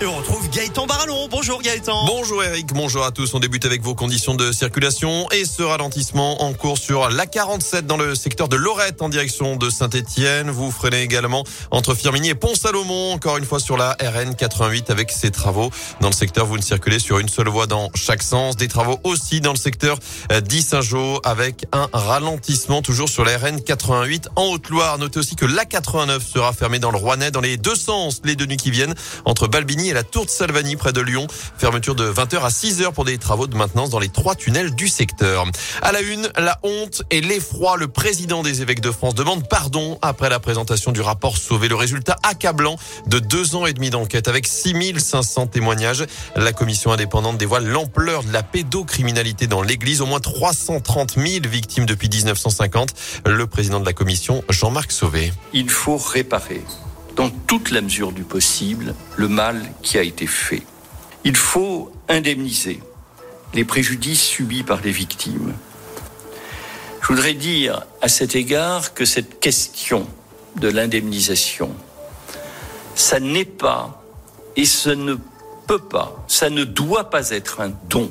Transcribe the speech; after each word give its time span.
Et 0.00 0.06
on 0.06 0.16
retrouve 0.16 0.50
Gaëtan 0.50 0.86
Barallon. 0.86 1.28
Bonjour 1.30 1.62
Gaëtan. 1.62 2.04
Bonjour 2.06 2.42
Eric, 2.42 2.72
bonjour 2.74 3.04
à 3.04 3.12
tous. 3.12 3.32
On 3.32 3.38
débute 3.38 3.64
avec 3.64 3.80
vos 3.80 3.94
conditions 3.94 4.34
de 4.34 4.50
circulation 4.50 5.30
et 5.30 5.44
ce 5.44 5.62
ralentissement 5.62 6.42
en 6.42 6.52
cours 6.52 6.78
sur 6.78 7.08
la 7.08 7.26
47 7.26 7.86
dans 7.86 7.96
le 7.96 8.16
secteur 8.16 8.48
de 8.48 8.56
Lorette 8.56 9.02
en 9.02 9.08
direction 9.08 9.54
de 9.54 9.70
Saint-Etienne. 9.70 10.50
Vous 10.50 10.72
freinez 10.72 11.02
également 11.02 11.44
entre 11.70 11.94
Firminy 11.94 12.30
et 12.30 12.34
Pont-Salomon, 12.34 13.12
encore 13.12 13.36
une 13.36 13.44
fois 13.44 13.60
sur 13.60 13.76
la 13.76 13.96
RN 14.00 14.34
88 14.34 14.90
avec 14.90 15.12
ces 15.12 15.30
travaux. 15.30 15.70
Dans 16.00 16.08
le 16.08 16.14
secteur, 16.14 16.46
vous 16.46 16.56
ne 16.56 16.62
circulez 16.62 16.98
sur 16.98 17.20
une 17.20 17.28
seule 17.28 17.48
voie 17.48 17.68
dans 17.68 17.90
chaque 17.94 18.24
sens. 18.24 18.56
Des 18.56 18.68
travaux 18.68 18.98
aussi 19.04 19.40
dans 19.40 19.52
le 19.52 19.58
secteur 19.58 19.98
d'Issingeau 20.42 21.20
avec 21.22 21.66
un 21.72 21.88
ralentissement 21.92 22.82
toujours 22.82 23.08
sur 23.08 23.24
la 23.24 23.38
RN 23.38 23.62
88 23.62 24.28
en 24.34 24.46
Haute-Loire. 24.46 24.98
Notez 24.98 25.20
aussi 25.20 25.36
que 25.36 25.46
la 25.46 25.64
89 25.64 26.26
sera 26.26 26.52
fermée 26.52 26.80
dans 26.80 26.90
le 26.90 26.98
Rouennais 26.98 27.30
dans 27.30 27.40
les 27.40 27.56
deux 27.56 27.76
sens 27.76 28.22
les 28.24 28.34
deux 28.34 28.46
nuits 28.46 28.56
qui 28.56 28.72
viennent 28.72 28.94
entre 29.24 29.46
Balbini 29.46 29.83
et 29.88 29.92
la 29.92 30.02
tour 30.02 30.24
de 30.24 30.30
Salvani 30.30 30.76
près 30.76 30.92
de 30.92 31.00
Lyon. 31.00 31.26
Fermeture 31.58 31.94
de 31.94 32.10
20h 32.10 32.40
à 32.40 32.48
6h 32.48 32.92
pour 32.92 33.04
des 33.04 33.18
travaux 33.18 33.46
de 33.46 33.56
maintenance 33.56 33.90
dans 33.90 33.98
les 33.98 34.08
trois 34.08 34.34
tunnels 34.34 34.74
du 34.74 34.88
secteur. 34.88 35.44
À 35.82 35.92
la 35.92 36.00
une, 36.00 36.28
la 36.36 36.58
honte 36.62 37.02
et 37.10 37.20
l'effroi. 37.20 37.76
Le 37.76 37.88
président 37.88 38.42
des 38.42 38.62
évêques 38.62 38.80
de 38.80 38.90
France 38.90 39.14
demande 39.14 39.48
pardon 39.48 39.98
après 40.02 40.28
la 40.28 40.40
présentation 40.40 40.92
du 40.92 41.00
rapport 41.00 41.36
Sauvé. 41.36 41.68
Le 41.68 41.74
résultat 41.74 42.16
accablant 42.22 42.76
de 43.06 43.18
deux 43.18 43.56
ans 43.56 43.66
et 43.66 43.72
demi 43.72 43.90
d'enquête 43.90 44.28
avec 44.28 44.46
6500 44.46 45.48
témoignages. 45.48 46.04
La 46.36 46.52
commission 46.52 46.92
indépendante 46.92 47.38
dévoile 47.38 47.66
l'ampleur 47.66 48.22
de 48.24 48.32
la 48.32 48.42
pédocriminalité 48.42 49.46
dans 49.46 49.62
l'église. 49.62 50.00
Au 50.00 50.06
moins 50.06 50.20
330 50.20 51.14
000 51.16 51.48
victimes 51.48 51.86
depuis 51.86 52.08
1950. 52.08 52.94
Le 53.26 53.46
président 53.46 53.80
de 53.80 53.86
la 53.86 53.92
commission, 53.92 54.44
Jean-Marc 54.48 54.92
Sauvé. 54.92 55.32
Il 55.52 55.70
faut 55.70 55.96
réparer 55.96 56.62
dans 57.16 57.30
toute 57.30 57.70
la 57.70 57.80
mesure 57.80 58.12
du 58.12 58.22
possible 58.22 58.94
le 59.16 59.28
mal 59.28 59.62
qui 59.82 59.98
a 59.98 60.02
été 60.02 60.26
fait. 60.26 60.62
Il 61.24 61.36
faut 61.36 61.92
indemniser 62.08 62.80
les 63.54 63.64
préjudices 63.64 64.22
subis 64.22 64.62
par 64.62 64.80
les 64.82 64.90
victimes. 64.90 65.54
Je 67.00 67.08
voudrais 67.08 67.34
dire 67.34 67.86
à 68.02 68.08
cet 68.08 68.34
égard 68.34 68.94
que 68.94 69.04
cette 69.04 69.38
question 69.40 70.06
de 70.56 70.68
l'indemnisation, 70.68 71.74
ça 72.94 73.20
n'est 73.20 73.44
pas 73.44 74.02
et 74.56 74.64
ce 74.64 74.90
ne 74.90 75.16
peut 75.66 75.78
pas, 75.78 76.24
ça 76.28 76.50
ne 76.50 76.64
doit 76.64 77.10
pas 77.10 77.30
être 77.30 77.60
un 77.60 77.72
don. 77.88 78.10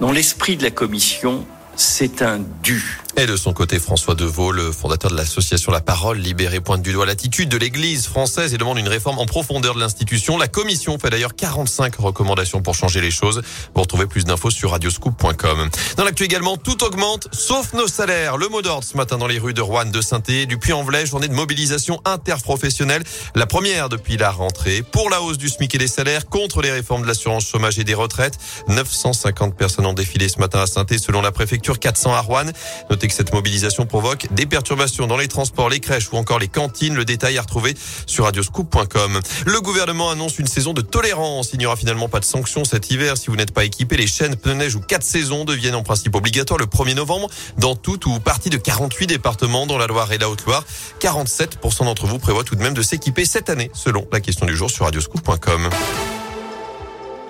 Dans 0.00 0.12
l'esprit 0.12 0.56
de 0.56 0.62
la 0.62 0.70
Commission, 0.70 1.46
c'est 1.74 2.22
un 2.22 2.40
dû. 2.62 3.00
Et 3.18 3.24
de 3.24 3.34
son 3.34 3.54
côté, 3.54 3.78
François 3.78 4.14
Deveau, 4.14 4.52
le 4.52 4.72
fondateur 4.72 5.10
de 5.10 5.16
l'association 5.16 5.72
La 5.72 5.80
Parole 5.80 6.18
Libérée, 6.18 6.60
pointe 6.60 6.82
du 6.82 6.92
doigt 6.92 7.06
l'attitude 7.06 7.48
de 7.48 7.56
l'Église 7.56 8.06
française 8.06 8.52
et 8.52 8.58
demande 8.58 8.76
une 8.76 8.88
réforme 8.88 9.18
en 9.18 9.24
profondeur 9.24 9.74
de 9.74 9.80
l'institution. 9.80 10.36
La 10.36 10.48
commission 10.48 10.98
fait 10.98 11.08
d'ailleurs 11.08 11.34
45 11.34 11.96
recommandations 11.96 12.60
pour 12.60 12.74
changer 12.74 13.00
les 13.00 13.10
choses. 13.10 13.40
Vous 13.74 13.80
retrouvez 13.80 14.04
plus 14.04 14.26
d'infos 14.26 14.50
sur 14.50 14.72
radioscoop.com. 14.72 15.70
Dans 15.96 16.04
l'actu 16.04 16.24
également, 16.24 16.58
tout 16.58 16.84
augmente, 16.84 17.28
sauf 17.32 17.72
nos 17.72 17.88
salaires. 17.88 18.36
Le 18.36 18.48
mot 18.48 18.60
d'ordre 18.60 18.84
ce 18.84 18.98
matin 18.98 19.16
dans 19.16 19.26
les 19.26 19.38
rues 19.38 19.54
de 19.54 19.62
Rouen, 19.62 19.86
de 19.86 20.02
saint 20.02 20.20
du 20.20 20.58
Puy-en-Velay, 20.58 21.06
journée 21.06 21.28
de 21.28 21.34
mobilisation 21.34 22.02
interprofessionnelle. 22.04 23.02
La 23.34 23.46
première 23.46 23.88
depuis 23.88 24.18
la 24.18 24.30
rentrée 24.30 24.82
pour 24.82 25.08
la 25.08 25.22
hausse 25.22 25.38
du 25.38 25.48
SMIC 25.48 25.74
et 25.74 25.78
des 25.78 25.88
salaires, 25.88 26.26
contre 26.26 26.60
les 26.60 26.70
réformes 26.70 27.02
de 27.02 27.06
l'assurance 27.06 27.46
chômage 27.46 27.78
et 27.78 27.84
des 27.84 27.94
retraites. 27.94 28.36
950 28.68 29.56
personnes 29.56 29.86
ont 29.86 29.94
défilé 29.94 30.28
ce 30.28 30.38
matin 30.38 30.60
à 30.60 30.66
saint 30.66 30.84
selon 30.98 31.22
la 31.22 31.32
préfecture, 31.32 31.78
400 31.78 32.12
à 32.12 32.20
Rouen. 32.20 32.44
Notez 32.90 33.05
que 33.08 33.14
cette 33.14 33.32
mobilisation 33.32 33.86
provoque 33.86 34.26
des 34.30 34.46
perturbations 34.46 35.06
dans 35.06 35.16
les 35.16 35.28
transports, 35.28 35.68
les 35.68 35.80
crèches 35.80 36.12
ou 36.12 36.16
encore 36.16 36.38
les 36.38 36.48
cantines. 36.48 36.94
Le 36.94 37.04
détail 37.04 37.38
à 37.38 37.42
retrouver 37.42 37.74
sur 38.06 38.24
radioscoop.com. 38.24 39.20
Le 39.46 39.60
gouvernement 39.60 40.10
annonce 40.10 40.38
une 40.38 40.46
saison 40.46 40.72
de 40.72 40.82
tolérance. 40.82 41.50
Il 41.52 41.58
n'y 41.58 41.66
aura 41.66 41.76
finalement 41.76 42.08
pas 42.08 42.20
de 42.20 42.24
sanctions 42.24 42.64
cet 42.64 42.90
hiver 42.90 43.16
si 43.16 43.28
vous 43.28 43.36
n'êtes 43.36 43.52
pas 43.52 43.64
équipé. 43.64 43.96
Les 43.96 44.06
chaînes 44.06 44.36
pneus 44.36 44.54
neige 44.54 44.74
ou 44.74 44.80
quatre 44.80 45.04
saisons 45.04 45.44
deviennent 45.44 45.74
en 45.74 45.82
principe 45.82 46.14
obligatoires 46.14 46.58
le 46.58 46.66
1er 46.66 46.94
novembre 46.94 47.28
dans 47.58 47.76
toute 47.76 48.06
ou 48.06 48.18
partie 48.18 48.50
de 48.50 48.56
48 48.56 49.06
départements 49.06 49.66
dans 49.66 49.78
la 49.78 49.86
Loire 49.86 50.12
et 50.12 50.18
la 50.18 50.28
Haute-Loire. 50.28 50.64
47% 51.00 51.84
d'entre 51.84 52.06
vous 52.06 52.18
prévoient 52.18 52.44
tout 52.44 52.56
de 52.56 52.62
même 52.62 52.74
de 52.74 52.82
s'équiper 52.82 53.24
cette 53.24 53.50
année 53.50 53.70
selon 53.74 54.06
la 54.12 54.20
question 54.20 54.46
du 54.46 54.56
jour 54.56 54.70
sur 54.70 54.84
radioscoop.com. 54.84 55.70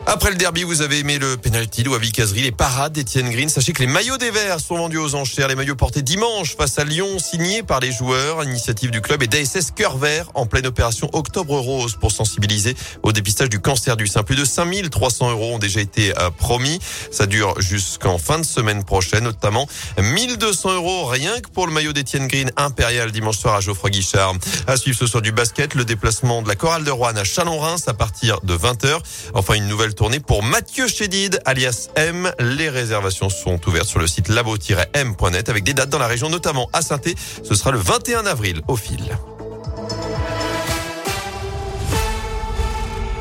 Après 0.09 0.31
le 0.31 0.37
derby, 0.37 0.63
vous 0.63 0.83
avez 0.83 1.01
aimé 1.01 1.19
le 1.19 1.37
penalty 1.37 1.83
de 1.83 1.89
Wabi 1.89 2.13
Kazri, 2.13 2.43
les 2.43 2.53
parades 2.53 2.93
d'Etienne 2.93 3.29
Green. 3.29 3.49
Sachez 3.49 3.73
que 3.73 3.81
les 3.81 3.89
maillots 3.89 4.19
des 4.19 4.31
Verts 4.31 4.61
sont 4.61 4.77
vendus 4.77 4.99
aux 4.99 5.17
enchères. 5.17 5.49
Les 5.49 5.57
maillots 5.57 5.75
portés 5.75 6.03
dimanche 6.03 6.57
face 6.57 6.79
à 6.79 6.85
Lyon, 6.85 7.19
signés 7.19 7.65
par 7.65 7.81
les 7.81 7.91
joueurs. 7.91 8.45
Initiative 8.45 8.93
du 8.93 9.01
club 9.01 9.25
et 9.25 9.27
d'ASS 9.27 9.73
Cœur 9.75 9.99
Vert 9.99 10.31
en 10.35 10.47
pleine 10.47 10.65
opération 10.65 11.11
Octobre 11.13 11.59
Rose 11.59 11.97
pour 12.01 12.13
sensibiliser 12.13 12.77
au 13.03 13.11
dépistage 13.11 13.49
du 13.49 13.59
cancer 13.59 13.97
du 13.97 14.07
sein. 14.07 14.23
Plus 14.23 14.37
de 14.37 14.45
5300 14.45 15.33
euros 15.33 15.55
ont 15.55 15.59
déjà 15.59 15.81
été 15.81 16.17
euh, 16.17 16.31
promis. 16.31 16.79
Ça 17.11 17.27
dure 17.27 17.61
jusqu'en 17.61 18.17
fin 18.17 18.39
de 18.39 18.45
semaine 18.45 18.85
prochaine, 18.85 19.25
notamment 19.25 19.67
1200 19.99 20.73
euros 20.73 21.07
rien 21.07 21.41
que 21.41 21.49
pour 21.49 21.67
le 21.67 21.73
maillot 21.73 21.93
d'Etienne 21.93 22.29
Green 22.29 22.53
impérial 22.57 23.11
dimanche 23.11 23.39
soir 23.39 23.57
à 23.57 23.61
Geoffroy 23.61 23.91
Guichard. 23.91 24.35
À 24.69 24.77
suivre 24.77 24.97
ce 24.97 25.09
soir 25.09 25.21
du 25.21 25.33
basket, 25.33 25.75
le 25.75 25.85
déplacement 25.85 26.43
de 26.43 26.49
la 26.49 26.55
chorale 26.55 26.85
de 26.85 26.93
Rouen 26.93 27.17
à 27.17 27.25
Chalon-Reims 27.25 27.89
à 27.89 27.95
partir 27.95 28.41
de 28.43 28.57
20h. 28.57 29.01
Enfin, 29.35 29.55
une 29.55 29.67
nouvelle 29.67 29.96
tournée 29.97 30.21
pour 30.21 30.43
Mathieu 30.43 30.87
Chédid, 30.87 31.41
alias 31.47 31.89
M. 31.97 32.31
Les 32.39 32.69
réservations 32.69 33.31
sont 33.31 33.59
ouvertes 33.67 33.87
sur 33.87 33.99
le 33.99 34.07
site 34.07 34.29
labo-m.net 34.29 35.49
avec 35.49 35.65
des 35.65 35.75
dates 35.75 35.89
dans 35.89 35.99
la 35.99 36.07
région, 36.07 36.29
notamment 36.29 36.69
à 36.73 36.83
saint 36.83 37.01
Ce 37.43 37.55
sera 37.55 37.71
le 37.71 37.79
21 37.79 38.27
avril 38.27 38.61
au 38.69 38.77
fil. 38.77 39.17